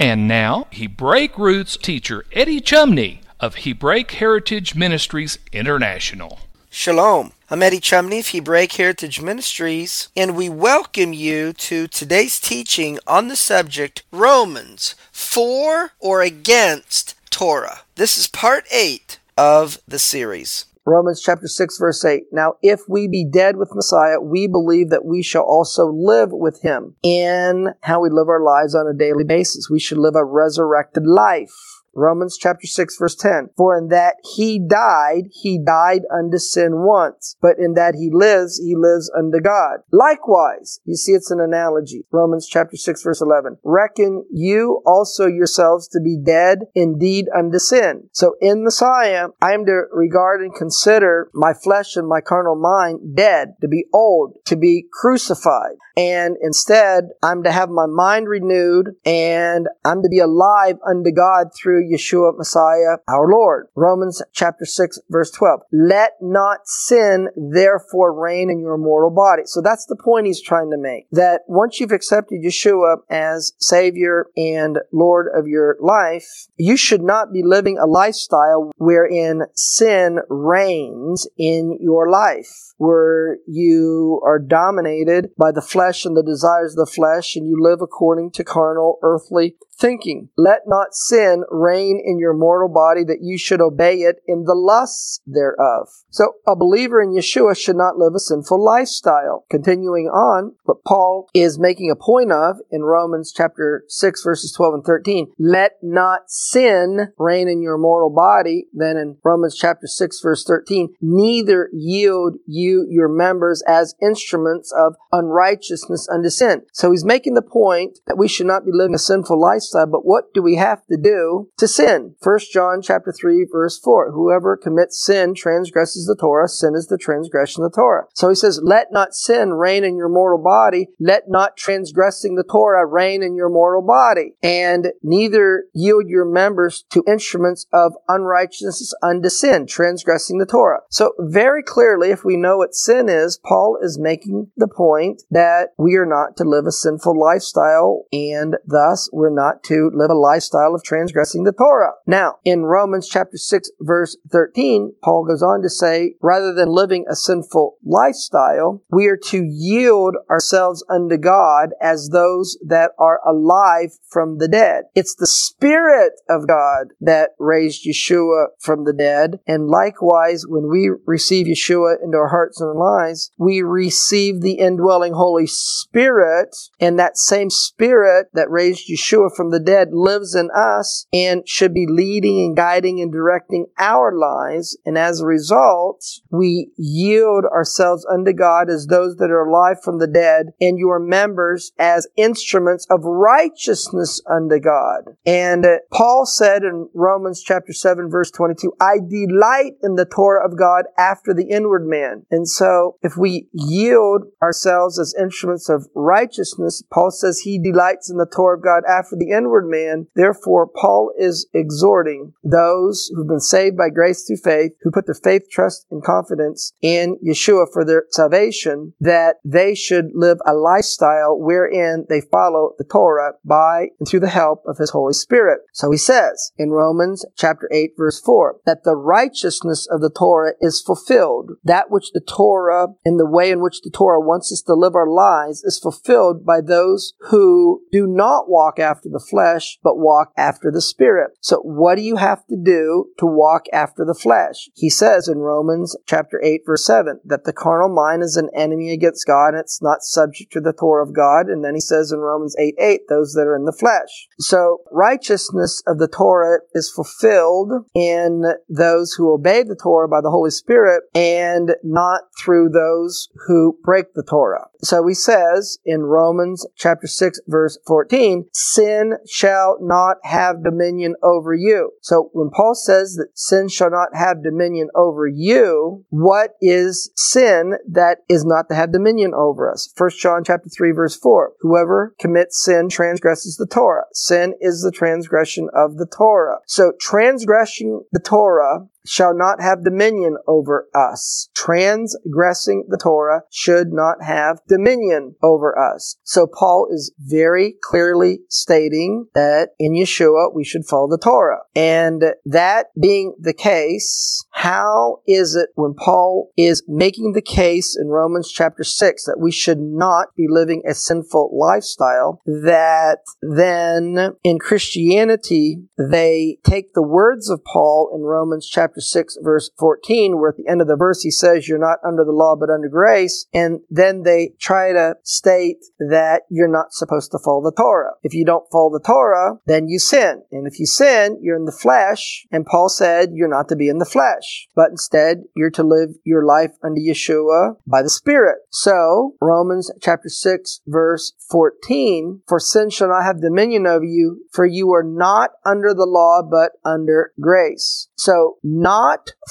[0.00, 6.38] And now, Hebraic roots teacher Eddie Chumney of Hebraic Heritage Ministries International.
[6.70, 7.32] Shalom.
[7.50, 13.26] I'm Eddie Chumney of Hebraic Heritage Ministries, and we welcome you to today's teaching on
[13.26, 17.80] the subject Romans for or against Torah.
[17.96, 20.66] This is part 8 of the series.
[20.88, 22.24] Romans chapter 6 verse 8.
[22.32, 26.62] Now if we be dead with Messiah, we believe that we shall also live with
[26.62, 29.68] him in how we live our lives on a daily basis.
[29.70, 31.77] We should live a resurrected life.
[31.94, 33.50] Romans chapter 6 verse 10.
[33.56, 38.58] For in that he died, he died unto sin once, but in that he lives,
[38.58, 39.78] he lives unto God.
[39.92, 42.04] Likewise, you see it's an analogy.
[42.12, 43.58] Romans chapter 6 verse 11.
[43.64, 48.08] Reckon you also yourselves to be dead indeed unto sin.
[48.12, 53.16] So in Messiah, I am to regard and consider my flesh and my carnal mind
[53.16, 55.76] dead, to be old, to be crucified.
[55.98, 61.48] And instead, I'm to have my mind renewed and I'm to be alive unto God
[61.60, 63.66] through Yeshua Messiah, our Lord.
[63.74, 65.62] Romans chapter 6 verse 12.
[65.72, 69.42] Let not sin therefore reign in your mortal body.
[69.46, 71.08] So that's the point he's trying to make.
[71.10, 77.32] That once you've accepted Yeshua as Savior and Lord of your life, you should not
[77.32, 85.50] be living a lifestyle wherein sin reigns in your life, where you are dominated by
[85.50, 89.56] the flesh and the desires of the flesh and you live according to carnal, earthly
[89.78, 90.28] thinking.
[90.36, 94.54] Let not sin reign in your mortal body that you should obey it in the
[94.54, 95.88] lusts thereof.
[96.10, 99.44] So a believer in Yeshua should not live a sinful lifestyle.
[99.50, 104.74] Continuing on, what Paul is making a point of in Romans chapter 6 verses 12
[104.74, 108.66] and 13, let not sin reign in your mortal body.
[108.72, 114.96] Then in Romans chapter 6 verse 13, neither yield you your members as instruments of
[115.12, 116.62] unrighteousness unto sin.
[116.72, 119.90] So he's making the point that we should not be living a sinful lifestyle lifestyle,
[119.90, 122.14] but what do we have to do to sin?
[122.22, 124.12] 1 John chapter 3 verse 4.
[124.12, 126.48] Whoever commits sin transgresses the Torah.
[126.48, 128.04] Sin is the transgression of the Torah.
[128.14, 130.88] So he says, let not sin reign in your mortal body.
[130.98, 134.34] Let not transgressing the Torah reign in your mortal body.
[134.42, 140.80] And neither yield your members to instruments of unrighteousness unto sin, transgressing the Torah.
[140.90, 145.68] So very clearly, if we know what sin is, Paul is making the point that
[145.78, 150.14] we are not to live a sinful lifestyle and thus we're not to live a
[150.14, 151.92] lifestyle of transgressing the Torah.
[152.06, 157.04] Now, in Romans chapter 6 verse 13, Paul goes on to say, rather than living
[157.08, 163.92] a sinful lifestyle, we are to yield ourselves unto God as those that are alive
[164.08, 164.84] from the dead.
[164.94, 169.40] It's the Spirit of God that raised Yeshua from the dead.
[169.46, 175.12] And likewise, when we receive Yeshua into our hearts and lives, we receive the indwelling
[175.14, 181.06] Holy Spirit and that same Spirit that raised Yeshua from the dead lives in us
[181.12, 184.76] and should be leading and guiding and directing our lives.
[184.84, 190.00] And as a result, we yield ourselves unto God as those that are alive from
[190.00, 195.04] the dead and your members as instruments of righteousness unto God.
[195.24, 200.44] And uh, Paul said in Romans chapter 7 verse 22, I delight in the Torah
[200.44, 202.26] of God after the inward man.
[202.32, 208.16] And so if we yield ourselves as instruments of righteousness, Paul says he delights in
[208.16, 210.06] the Torah of God after the inward man.
[210.14, 215.14] Therefore, Paul is exhorting those who've been saved by grace through faith, who put their
[215.14, 221.38] faith, trust, and confidence in Yeshua for their salvation, that they should live a lifestyle
[221.38, 225.60] wherein they follow the Torah by and through the help of His Holy Spirit.
[225.72, 230.52] So he says in Romans chapter 8 verse 4 that the righteousness of the Torah
[230.60, 231.52] is fulfilled.
[231.64, 234.94] That which the Torah and the way in which the Torah wants us to live
[234.94, 240.32] our lives is fulfilled by those who do not walk after the flesh, but walk
[240.36, 241.32] after the Spirit.
[241.40, 244.68] So what do you have to do to walk after the flesh?
[244.74, 248.92] He says in Romans chapter 8 verse 7 that the carnal mind is an enemy
[248.92, 251.46] against God and it's not subject to the Torah of God.
[251.48, 254.28] And then he says in Romans 8 8, those that are in the flesh.
[254.38, 260.30] So righteousness of the Torah is fulfilled in those who obey the Torah by the
[260.30, 264.68] Holy Spirit and not through those who break the Torah.
[264.82, 271.54] So he says in Romans chapter 6 verse 14, sin shall not have dominion over
[271.54, 271.90] you.
[272.02, 277.74] So when Paul says that sin shall not have dominion over you, what is sin
[277.90, 279.92] that is not to have dominion over us?
[279.96, 281.52] 1 John chapter 3 verse 4.
[281.60, 284.04] Whoever commits sin transgresses the Torah.
[284.12, 286.58] Sin is the transgression of the Torah.
[286.66, 291.48] So transgressing the Torah shall not have dominion over us.
[291.54, 296.16] Transgressing the Torah should not have dominion over us.
[296.22, 301.60] So Paul is very clearly stating that in Yeshua we should follow the Torah.
[301.74, 308.08] And that being the case, how is it when Paul is making the case in
[308.08, 314.58] Romans chapter 6 that we should not be living a sinful lifestyle, that then in
[314.58, 320.50] Christianity they take the words of Paul in Romans chapter chapter 6, verse 14, where
[320.50, 322.88] at the end of the verse he says, You're not under the law, but under
[322.88, 323.46] grace.
[323.54, 328.14] And then they try to state that you're not supposed to follow the Torah.
[328.22, 330.42] If you don't follow the Torah, then you sin.
[330.50, 332.46] And if you sin, you're in the flesh.
[332.50, 336.10] And Paul said, You're not to be in the flesh, but instead you're to live
[336.24, 338.58] your life under Yeshua by the Spirit.
[338.70, 344.66] So, Romans chapter 6, verse 14, For sin shall not have dominion over you, for
[344.66, 348.08] you are not under the law, but under grace.
[348.16, 348.87] So, not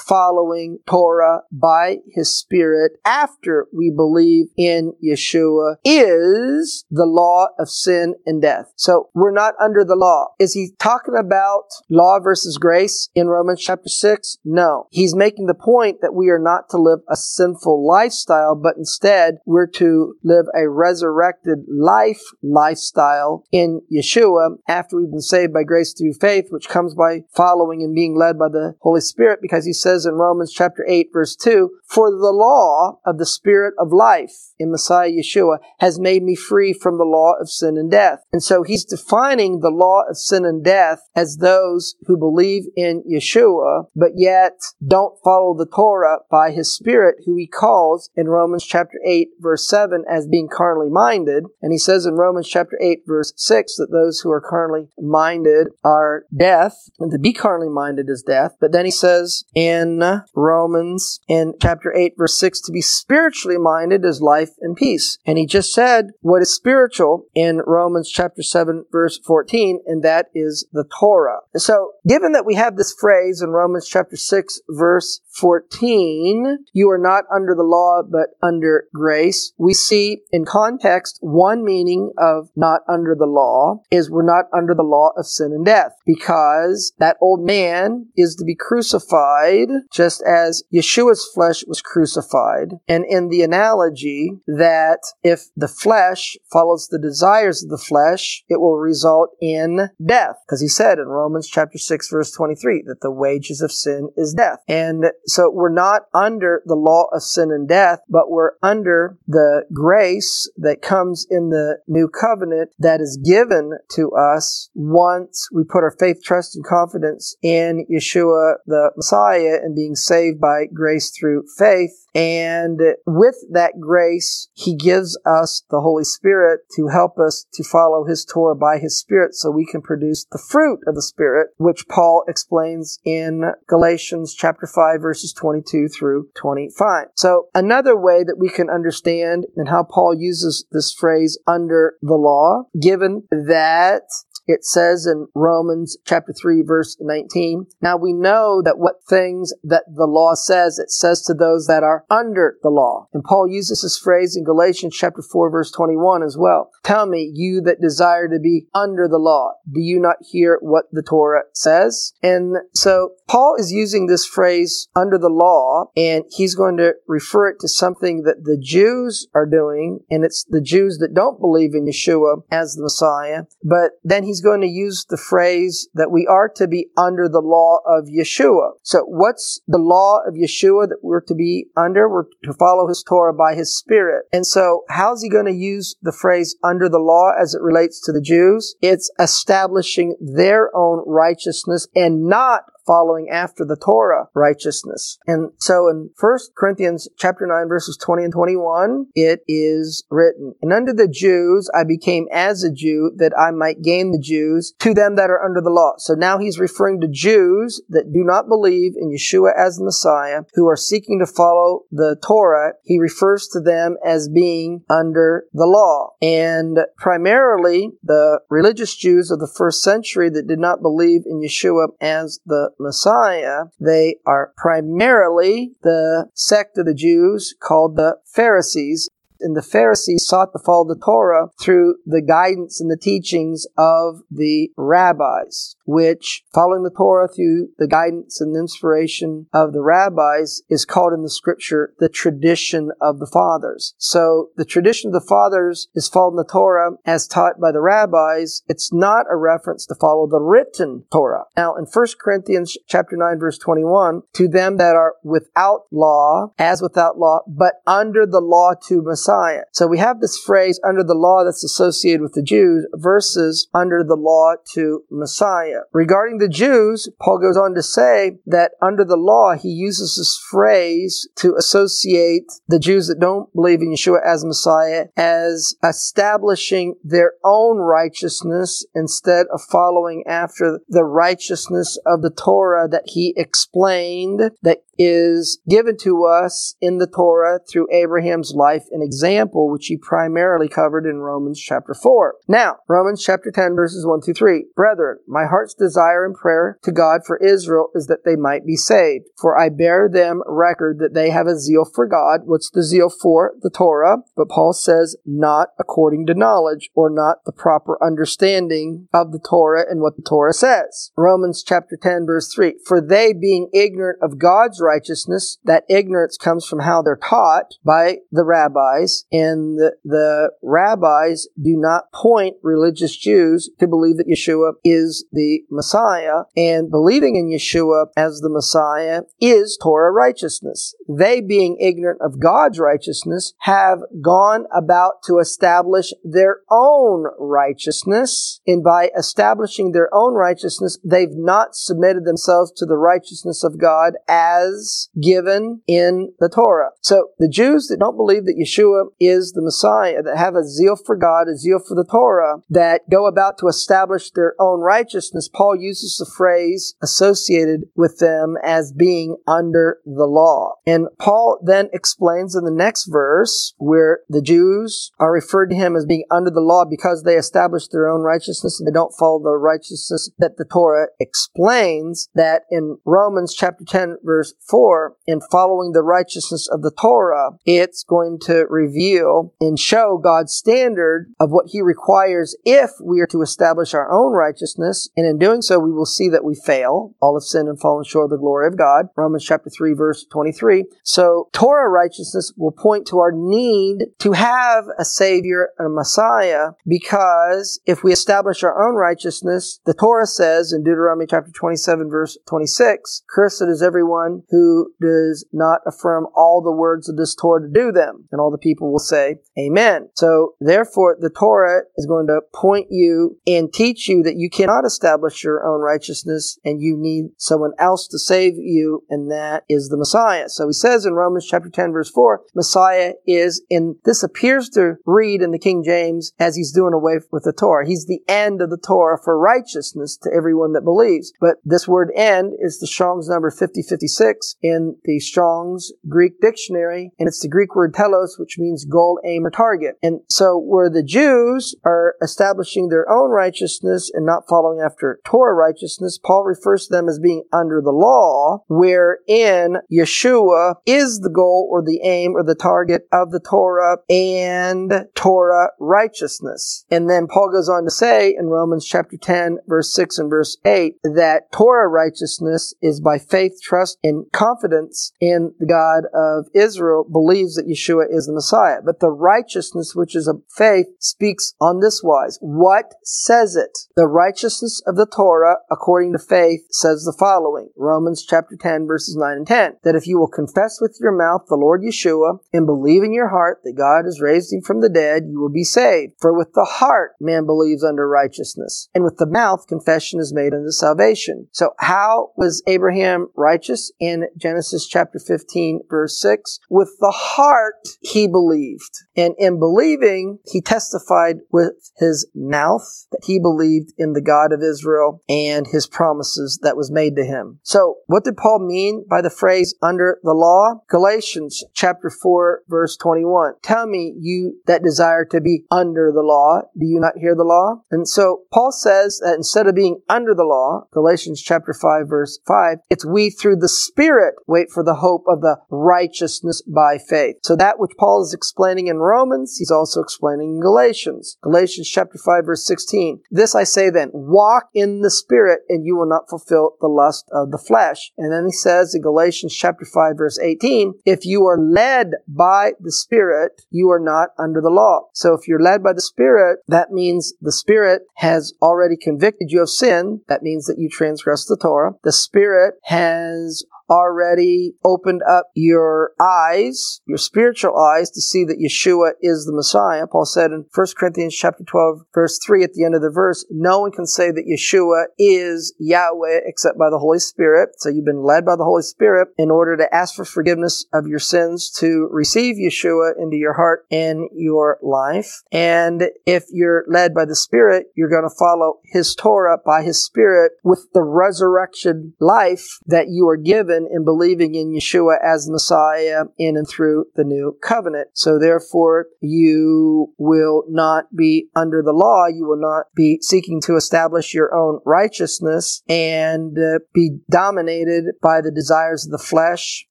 [0.07, 8.15] following Torah by His Spirit after we believe in Yeshua is the law of sin
[8.25, 8.71] and death.
[8.75, 10.29] So we're not under the law.
[10.39, 14.37] Is he talking about law versus grace in Romans chapter 6?
[14.43, 14.87] No.
[14.89, 19.35] He's making the point that we are not to live a sinful lifestyle, but instead
[19.45, 25.93] we're to live a resurrected life lifestyle in Yeshua after we've been saved by grace
[25.93, 29.65] through faith, which comes by following and being led by the Holy Spirit Spirit because
[29.65, 33.91] he says in Romans chapter 8 verse 2, for the law of the Spirit of
[33.91, 38.19] life in Messiah Yeshua has made me free from the law of sin and death.
[38.31, 43.03] And so he's defining the law of sin and death as those who believe in
[43.11, 48.65] Yeshua, but yet don't follow the Torah by his Spirit, who he calls in Romans
[48.65, 51.45] chapter 8 verse 7 as being carnally minded.
[51.63, 55.69] And he says in Romans chapter 8 verse 6 that those who are carnally minded
[55.83, 58.51] are death, and to be carnally minded is death.
[58.61, 63.57] But then he says says in Romans in chapter 8 verse 6 to be spiritually
[63.57, 65.17] minded is life and peace.
[65.25, 70.27] And he just said what is spiritual in Romans chapter 7 verse 14 and that
[70.33, 71.39] is the Torah.
[71.55, 76.97] So given that we have this phrase in Romans chapter 6 verse 14, you are
[76.97, 82.81] not under the law but under grace, we see in context one meaning of not
[82.87, 87.17] under the law is we're not under the law of sin and death because that
[87.21, 92.73] old man is to be crucified crucified, just as Yeshua's flesh was crucified.
[92.87, 98.59] And in the analogy that if the flesh follows the desires of the flesh, it
[98.59, 100.35] will result in death.
[100.45, 104.33] Because he said in Romans chapter 6 verse 23 that the wages of sin is
[104.33, 104.59] death.
[104.67, 109.63] And so we're not under the law of sin and death, but we're under the
[109.73, 115.83] grace that comes in the new covenant that is given to us once we put
[115.83, 121.45] our faith, trust, and confidence in Yeshua the Messiah and being saved by grace through
[121.57, 122.05] faith.
[122.15, 128.05] And with that grace, He gives us the Holy Spirit to help us to follow
[128.05, 131.87] His Torah by His Spirit so we can produce the fruit of the Spirit, which
[131.87, 137.07] Paul explains in Galatians chapter 5 verses 22 through 25.
[137.15, 142.15] So another way that we can understand and how Paul uses this phrase under the
[142.15, 144.03] law, given that
[144.47, 149.83] it says in Romans chapter 3 verse 19, Now we know that what things that
[149.93, 153.07] the law says, it says to those that are under the law.
[153.13, 156.71] And Paul uses this phrase in Galatians chapter 4 verse 21 as well.
[156.83, 160.85] Tell me, you that desire to be under the law, do you not hear what
[160.91, 162.13] the Torah says?
[162.23, 167.49] And so Paul is using this phrase under the law, and he's going to refer
[167.49, 171.73] it to something that the Jews are doing, and it's the Jews that don't believe
[171.73, 173.43] in Yeshua as the Messiah.
[173.63, 177.27] But then he's he's going to use the phrase that we are to be under
[177.27, 178.73] the law of Yeshua.
[178.83, 182.07] So what's the law of Yeshua that we're to be under?
[182.07, 184.25] We're to follow his Torah by his spirit.
[184.31, 187.99] And so how's he going to use the phrase under the law as it relates
[188.05, 188.75] to the Jews?
[188.81, 195.19] It's establishing their own righteousness and not following after the Torah righteousness.
[195.27, 200.73] And so in 1 Corinthians chapter 9 verses 20 and 21, it is written, And
[200.73, 204.93] unto the Jews I became as a Jew that I might gain the Jews to
[204.93, 205.93] them that are under the law.
[205.97, 210.43] So now he's referring to Jews that do not believe in Yeshua as the Messiah,
[210.53, 212.73] who are seeking to follow the Torah.
[212.83, 216.11] He refers to them as being under the law.
[216.21, 221.89] And primarily the religious Jews of the first century that did not believe in Yeshua
[221.99, 229.55] as the Messiah, they are primarily the sect of the Jews called the Pharisees, and
[229.55, 234.71] the Pharisees sought to follow the Torah through the guidance and the teachings of the
[234.75, 241.13] rabbis, which, following the Torah through the guidance and inspiration of the rabbis, is called
[241.13, 243.95] in the scripture the tradition of the fathers.
[243.97, 248.61] So the tradition of the fathers is following the Torah as taught by the rabbis.
[248.67, 251.45] It's not a reference to follow the written Torah.
[251.55, 256.81] Now, in 1 Corinthians chapter 9, verse 21, to them that are without law, as
[256.81, 259.61] without law, but under the law to Messiah.
[259.71, 264.03] So we have this phrase under the law that's associated with the Jews versus under
[264.03, 265.76] the law to Messiah.
[265.93, 270.39] Regarding the Jews, Paul goes on to say that under the law, he uses this
[270.49, 277.33] phrase to associate the Jews that don't believe in Yeshua as Messiah as establishing their
[277.43, 284.79] own righteousness instead of following after the righteousness of the Torah that he explained that
[284.97, 290.67] is given to us in the Torah through Abraham's life and example, which he primarily
[290.67, 292.35] covered in Romans chapter 4.
[292.47, 294.65] Now, Romans chapter 10 verses 1 through 3.
[294.75, 298.75] Brethren, my heart's desire and prayer to God for Israel is that they might be
[298.75, 299.25] saved.
[299.39, 302.41] For I bear them record that they have a zeal for God.
[302.45, 303.53] What's the zeal for?
[303.61, 304.17] The Torah.
[304.35, 309.85] But Paul says, not according to knowledge or not the proper understanding of the Torah
[309.89, 311.11] and what the Torah says.
[311.17, 312.75] Romans chapter 10 verse 3.
[312.85, 318.17] For they being ignorant of God's righteousness, that ignorance comes from how they're taught by
[318.31, 324.73] the rabbis, and the, the rabbis do not point religious Jews to believe that Yeshua
[324.83, 330.95] is the Messiah, and believing in Yeshua as the Messiah is Torah righteousness.
[331.07, 338.83] They, being ignorant of God's righteousness, have gone about to establish their own righteousness, and
[338.83, 344.76] by establishing their own righteousness, they've not submitted themselves to the righteousness of God as
[345.21, 346.91] given in the Torah.
[347.01, 350.63] So the Jews that don't believe that Yeshua Yeshua is the Messiah, that have a
[350.63, 354.81] zeal for God, a zeal for the Torah, that go about to establish their own
[354.81, 360.75] righteousness, Paul uses the phrase associated with them as being under the law.
[360.85, 365.95] And Paul then explains in the next verse where the Jews are referred to him
[365.95, 369.41] as being under the law because they establish their own righteousness and they don't follow
[369.41, 375.91] the righteousness that the Torah explains that in Romans chapter 10 verse 4, in following
[375.91, 381.67] the righteousness of the Torah, it's going to reveal and show God's standard of what
[381.67, 385.09] He requires if we are to establish our own righteousness.
[385.15, 387.15] And in doing so, we will see that we fail.
[387.21, 389.07] All have sinned and fallen short of the glory of God.
[389.15, 390.85] Romans chapter 3, verse 23.
[391.03, 396.71] So Torah righteousness will point to our need to have a Savior and a Messiah
[396.87, 402.37] because if we establish our own righteousness, the Torah says in Deuteronomy chapter 27, verse
[402.47, 404.56] 26, Cursed is everyone who
[405.01, 408.27] does not affirm all the words of this Torah to do them.
[408.31, 410.09] And all the people will say, Amen.
[410.15, 414.85] So therefore, the Torah is going to point you and teach you that you cannot
[414.85, 419.89] establish your own righteousness and you need someone else to save you, and that is
[419.89, 420.49] the Messiah.
[420.49, 424.95] So he says in Romans chapter 10 verse 4, Messiah is, and this appears to
[425.05, 427.87] read in the King James as he's doing away with the Torah.
[427.87, 431.33] He's the end of the Torah for righteousness to everyone that believes.
[431.39, 437.27] But this word end is the Strong's number 5056 in the Strong's Greek dictionary, and
[437.27, 439.95] it's the Greek word telos, which means goal, aim, or target.
[440.01, 445.53] And so where the Jews are establishing their own righteousness and not following after Torah
[445.53, 451.67] righteousness, Paul refers to them as being under the law, wherein Yeshua is the goal
[451.69, 456.85] or the aim or the target of the Torah and Torah righteousness.
[456.89, 460.57] And then Paul goes on to say in Romans chapter 10, verse 6 and verse
[460.65, 467.05] 8, that Torah righteousness is by faith, trust in confidence in the God of Israel
[467.09, 468.79] believes that Yeshua is the Messiah.
[468.83, 472.37] But the righteousness which is of faith speaks on this wise.
[472.41, 473.77] What says it?
[473.95, 477.69] The righteousness of the Torah according to faith says the following.
[477.77, 479.77] Romans chapter 10 verses 9 and 10.
[479.83, 483.29] That if you will confess with your mouth the Lord Yeshua and believe in your
[483.29, 486.13] heart that God has raised him from the dead, you will be saved.
[486.19, 490.53] For with the heart man believes unto righteousness, and with the mouth confession is made
[490.53, 491.47] unto salvation.
[491.51, 493.91] So how was Abraham righteous
[494.23, 496.59] in Genesis chapter 15 verse 6?
[496.69, 498.91] With the heart he believed.
[499.15, 504.61] And in believing, he testified with his mouth that he believed in the God of
[504.61, 507.59] Israel and his promises that was made to him.
[507.63, 510.81] So what did Paul mean by the phrase under the law?
[510.89, 513.53] Galatians chapter 4 verse 21.
[513.61, 517.43] Tell me you that desire to be under the law, do you not hear the
[517.43, 517.81] law?
[517.91, 522.39] And so Paul says that instead of being under the law, Galatians chapter 5 verse
[522.47, 524.06] 5, it's we through the Spirit
[524.47, 527.37] wait for the hope of the righteousness by faith.
[527.43, 531.37] So that which Paul is explaining in Romans, he's also explaining in Galatians.
[531.41, 533.21] Galatians chapter 5 verse 16.
[533.31, 537.25] This I say then, walk in the Spirit and you will not fulfill the lust
[537.31, 538.11] of the flesh.
[538.17, 542.73] And then he says in Galatians chapter 5 verse 18, if you are led by
[542.79, 545.07] the Spirit, you are not under the law.
[545.13, 549.61] So if you're led by the Spirit, that means the Spirit has already convicted you
[549.61, 550.21] of sin.
[550.27, 551.93] That means that you transgress the Torah.
[552.03, 553.65] The Spirit has
[553.97, 560.07] already opened up your eyes, your spiritual eyes, to see that Yeshua is the Messiah.
[560.07, 563.45] Paul said in 1 Corinthians chapter 12, verse 3 at the end of the verse,
[563.49, 567.69] no one can say that Yeshua is Yahweh except by the Holy Spirit.
[567.77, 571.07] So you've been led by the Holy Spirit in order to ask for forgiveness of
[571.07, 575.41] your sins to receive Yeshua into your heart and your life.
[575.51, 580.03] And if you're led by the Spirit, you're going to follow His Torah by His
[580.03, 586.25] Spirit with the resurrection life that you are given in believing in Yeshua as Messiah
[586.37, 588.09] in and through the new covenant.
[588.13, 592.27] So therefore, you will not be under the law.
[592.27, 598.41] You will not be seeking to establish your own righteousness and uh, be dominated by
[598.41, 599.85] the desires of the flesh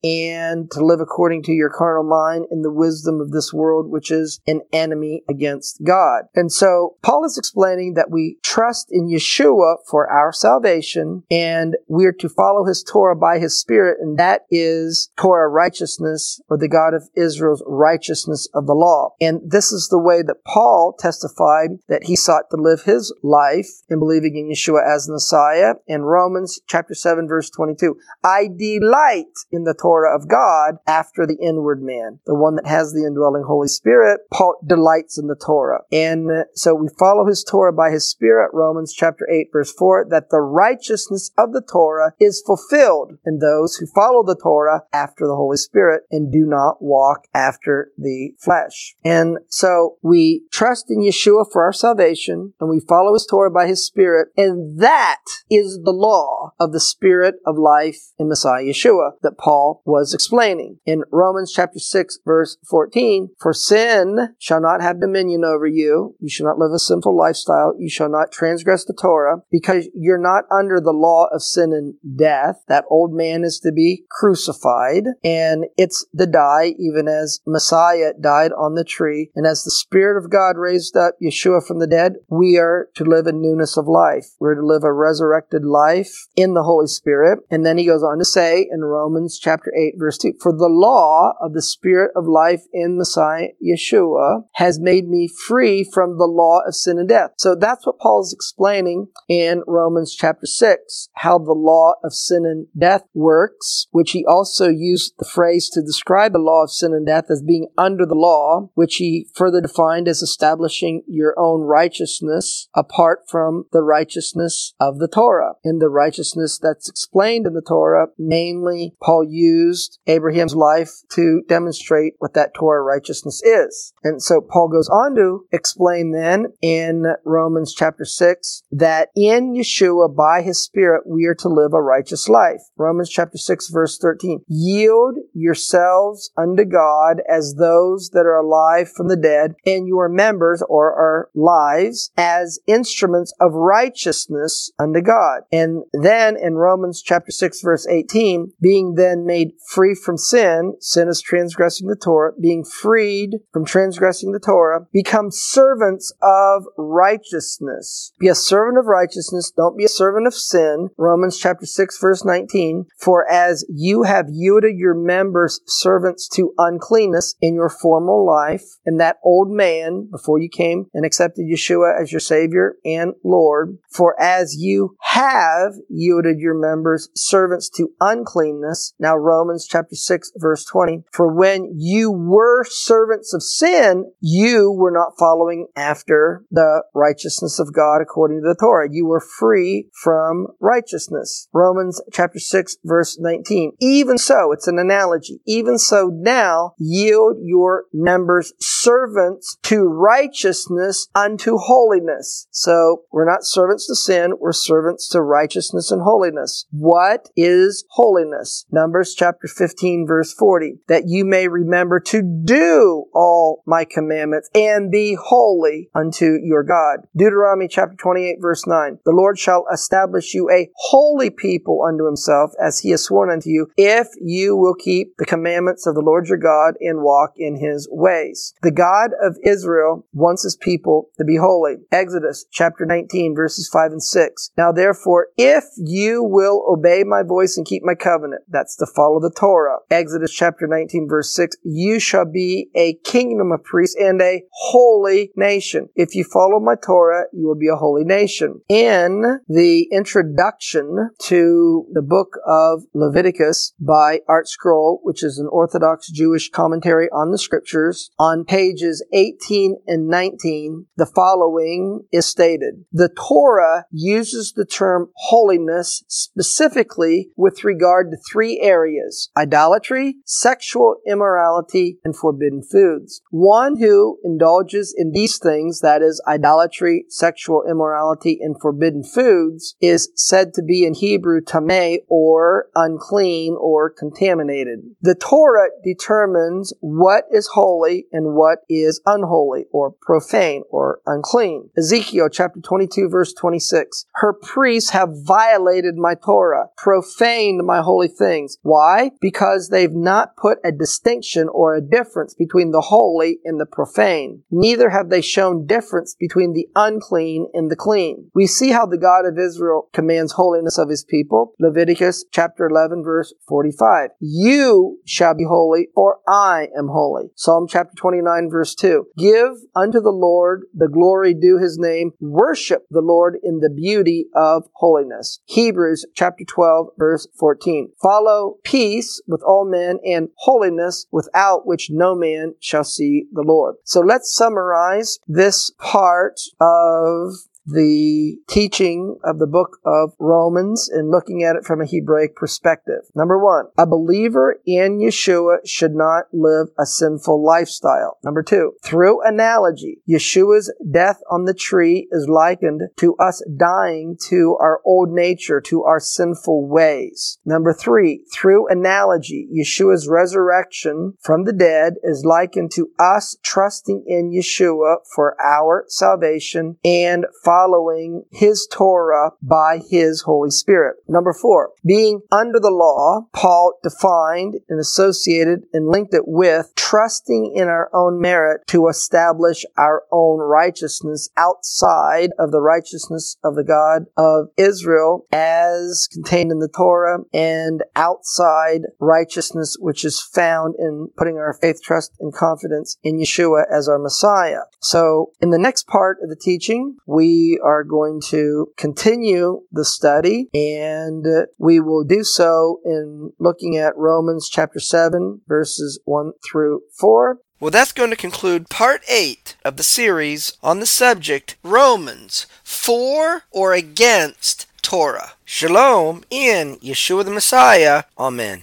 [0.02, 4.10] and to live according to your carnal mind in the wisdom of this world, which
[4.10, 6.24] is an enemy against God.
[6.34, 12.12] And so Paul is explaining that we trust in Yeshua for our salvation and we're
[12.12, 16.68] to follow his Torah by his spirit Spirit, and that is Torah righteousness, or the
[16.68, 19.10] God of Israel's righteousness of the law.
[19.20, 23.68] And this is the way that Paul testified that he sought to live his life
[23.88, 25.74] in believing in Yeshua as Messiah.
[25.86, 31.38] In Romans chapter 7, verse 22, I delight in the Torah of God after the
[31.40, 34.20] inward man, the one that has the indwelling Holy Spirit.
[34.32, 35.82] Paul delights in the Torah.
[35.92, 40.30] And so we follow his Torah by his Spirit, Romans chapter 8, verse 4, that
[40.30, 45.36] the righteousness of the Torah is fulfilled in those who follow the Torah after the
[45.36, 48.94] Holy Spirit and do not walk after the flesh.
[49.04, 53.66] And so we trust in Yeshua for our salvation and we follow his Torah by
[53.66, 54.28] his Spirit.
[54.36, 59.82] And that is the law of the Spirit of life in Messiah Yeshua that Paul
[59.84, 63.30] was explaining in Romans chapter 6 verse 14.
[63.40, 66.16] For sin shall not have dominion over you.
[66.20, 67.74] You shall not live a sinful lifestyle.
[67.78, 71.94] You shall not transgress the Torah because you're not under the law of sin and
[72.18, 72.56] death.
[72.68, 78.52] That old man is to be crucified, and it's to die even as Messiah died
[78.52, 79.30] on the tree.
[79.34, 83.04] And as the Spirit of God raised up Yeshua from the dead, we are to
[83.04, 84.26] live in newness of life.
[84.40, 87.40] We're to live a resurrected life in the Holy Spirit.
[87.50, 90.68] And then he goes on to say in Romans chapter 8, verse 2, For the
[90.68, 96.26] law of the Spirit of life in Messiah Yeshua has made me free from the
[96.26, 97.30] law of sin and death.
[97.38, 102.44] So that's what Paul is explaining in Romans chapter 6, how the law of sin
[102.44, 106.70] and death works works, which he also used the phrase to describe the law of
[106.70, 111.34] sin and death as being under the law, which he further defined as establishing your
[111.38, 115.54] own righteousness apart from the righteousness of the Torah.
[115.64, 122.14] In the righteousness that's explained in the Torah, mainly Paul used Abraham's life to demonstrate
[122.18, 123.92] what that Torah righteousness is.
[124.02, 130.14] And so Paul goes on to explain then in Romans chapter 6 that in Yeshua
[130.14, 132.60] by his Spirit we are to live a righteous life.
[132.76, 134.40] Romans chapter chapter 6 verse 13.
[134.48, 140.62] Yield yourselves unto God as those that are alive from the dead and your members
[140.68, 145.42] or our lives as instruments of righteousness unto God.
[145.52, 151.08] And then in Romans chapter 6 verse 18, being then made free from sin, sin
[151.08, 158.12] is transgressing the Torah, being freed from transgressing the Torah, become servants of righteousness.
[158.18, 160.88] Be a servant of righteousness, don't be a servant of sin.
[160.96, 167.34] Romans chapter 6 verse 19, for As you have yielded your members servants to uncleanness
[167.40, 172.12] in your former life, and that old man before you came and accepted Yeshua as
[172.12, 178.94] your Savior and Lord, for as you have yielded your members servants to uncleanness.
[178.98, 181.04] Now Romans chapter 6 verse 20.
[181.12, 187.72] For when you were servants of sin, you were not following after the righteousness of
[187.72, 188.88] God according to the Torah.
[188.90, 191.48] You were free from righteousness.
[191.52, 193.72] Romans chapter 6 verse 19.
[193.80, 195.40] Even so, it's an analogy.
[195.46, 202.46] Even so now yield your members servants to righteousness unto holiness.
[202.50, 206.66] So we're not servants to sin, we're servants to righteousness and holiness.
[206.70, 208.64] What is holiness?
[208.70, 210.80] Numbers chapter 15 verse 40.
[210.88, 217.06] That you may remember to do all my commandments and be holy unto your God.
[217.16, 218.98] Deuteronomy chapter 28 verse 9.
[219.04, 223.48] The Lord shall establish you a holy people unto himself as he has sworn unto
[223.48, 227.56] you if you will keep the commandments of the Lord your God and walk in
[227.56, 228.54] his ways.
[228.62, 231.76] The God of Israel wants his people to be holy.
[231.92, 234.50] Exodus chapter 19 verses 5 and 6.
[234.56, 239.20] Now therefore, if you will obey my voice and keep my covenant, that's to follow
[239.20, 239.78] the Torah.
[239.90, 245.30] Exodus chapter 19 verse 6, you shall be a kingdom of priests and a holy
[245.36, 245.88] nation.
[245.94, 248.60] If you follow my Torah, you will be a holy nation.
[248.68, 256.48] In the introduction to the book of Leviticus by ArtScroll, which is an Orthodox Jewish
[256.48, 262.86] commentary on the scriptures, on pages 18 and 19, the following is stated.
[262.92, 271.98] The Torah uses the term holiness specifically with regard to three areas idolatry, sexual immorality,
[272.02, 273.20] and forbidden foods.
[273.30, 280.08] One who indulges in these things, that is, idolatry, sexual immorality, and forbidden foods, is
[280.14, 284.80] said to be in Hebrew tameh or unclean or contaminated.
[285.00, 291.70] The Torah determines what is holy and what is unholy or profane or unclean.
[291.76, 294.06] Ezekiel chapter 22 verse 26.
[294.14, 298.58] Her priests have violated my Torah, profaned my holy things.
[298.62, 299.10] Why?
[299.20, 304.42] Because they've not put a distinction or a difference between the holy and the profane.
[304.50, 308.30] Neither have they shown difference between the unclean and the clean.
[308.34, 311.52] We see how the God of Israel commands holiness of his people.
[311.58, 314.10] Leviticus chapter 11 verse 45.
[314.20, 317.30] You shall be holy or I am holy.
[317.34, 319.06] Psalm chapter 29 verse 2.
[319.16, 322.12] Give unto the Lord the glory due his name.
[322.20, 325.40] Worship the Lord in the beauty of holiness.
[325.46, 327.92] Hebrews chapter 12 verse 14.
[328.02, 333.76] Follow peace with all men and holiness without which no man shall see the Lord.
[333.84, 337.32] So let's summarize this part of
[337.66, 343.02] the teaching of the book of Romans and looking at it from a Hebraic perspective.
[343.14, 348.18] Number one, a believer in Yeshua should not live a sinful lifestyle.
[348.22, 354.56] Number two, through analogy, Yeshua's death on the tree is likened to us dying to
[354.60, 357.38] our old nature, to our sinful ways.
[357.44, 364.30] Number three, through analogy, Yeshua's resurrection from the dead is likened to us trusting in
[364.30, 370.96] Yeshua for our salvation and following Following his Torah by His Holy Spirit.
[371.08, 377.54] Number four, being under the law, Paul defined and associated and linked it with trusting
[377.56, 383.64] in our own merit to establish our own righteousness outside of the righteousness of the
[383.64, 391.08] God of Israel as contained in the Torah and outside righteousness which is found in
[391.16, 394.60] putting our faith, trust, and confidence in Yeshua as our Messiah.
[394.80, 400.48] So in the next part of the teaching, we are going to continue the study
[400.52, 401.24] and
[401.58, 407.38] we will do so in looking at Romans chapter 7 verses 1 through 4.
[407.58, 413.44] Well, that's going to conclude part 8 of the series on the subject Romans for
[413.50, 415.32] or against Torah.
[415.44, 418.04] Shalom in Yeshua the Messiah.
[418.18, 418.62] Amen.